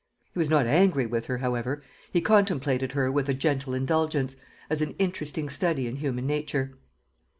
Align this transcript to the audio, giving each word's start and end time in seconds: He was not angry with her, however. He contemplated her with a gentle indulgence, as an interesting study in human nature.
He 0.33 0.39
was 0.39 0.49
not 0.49 0.65
angry 0.65 1.05
with 1.05 1.25
her, 1.25 1.37
however. 1.37 1.83
He 2.11 2.21
contemplated 2.21 2.93
her 2.93 3.11
with 3.11 3.29
a 3.29 3.35
gentle 3.35 3.75
indulgence, 3.75 4.35
as 4.67 4.81
an 4.81 4.95
interesting 4.97 5.47
study 5.47 5.85
in 5.85 5.97
human 5.97 6.25
nature. 6.25 6.73